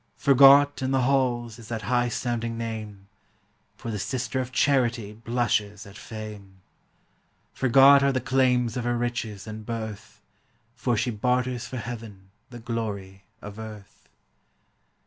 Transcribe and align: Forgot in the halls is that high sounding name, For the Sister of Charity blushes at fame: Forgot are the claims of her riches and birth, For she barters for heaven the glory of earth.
Forgot 0.17 0.81
in 0.81 0.89
the 0.89 1.03
halls 1.03 1.59
is 1.59 1.67
that 1.67 1.83
high 1.83 2.09
sounding 2.09 2.57
name, 2.57 3.05
For 3.77 3.91
the 3.91 3.99
Sister 3.99 4.39
of 4.41 4.51
Charity 4.51 5.13
blushes 5.13 5.85
at 5.85 5.95
fame: 5.95 6.61
Forgot 7.53 8.01
are 8.01 8.11
the 8.11 8.19
claims 8.19 8.75
of 8.75 8.83
her 8.83 8.97
riches 8.97 9.45
and 9.45 9.63
birth, 9.63 10.19
For 10.73 10.97
she 10.97 11.11
barters 11.11 11.67
for 11.67 11.77
heaven 11.77 12.31
the 12.49 12.57
glory 12.57 13.25
of 13.43 13.59
earth. 13.59 14.09